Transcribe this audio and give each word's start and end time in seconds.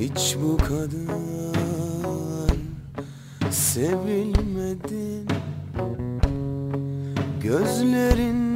Hiç 0.00 0.36
bu 0.42 0.56
kadar 0.56 1.50
sevilmedim 3.50 5.26
Gözlerinden 7.42 8.49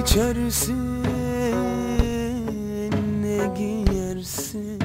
içersin 0.00 1.02
ne 3.22 3.54
giyersin? 3.58 4.78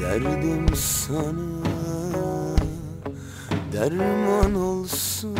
Derdim 0.00 0.66
sana 0.74 1.58
derman 3.72 4.54
olsun. 4.54 5.38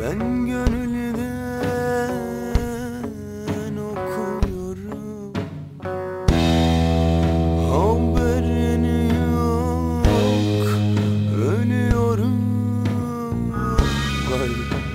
Ben 0.00 0.46
gönülden 0.46 1.26
okuyorum. 3.76 5.32
Haberin 7.70 8.84
yok 9.32 10.06
ölüyorum. 11.36 12.40
Galiba 14.28 14.85